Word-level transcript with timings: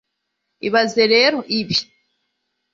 ibaze 0.67 1.03
rero 1.13 1.37
ibi 1.59 1.77